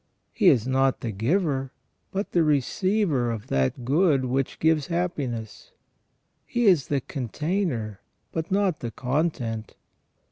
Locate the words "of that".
3.29-3.85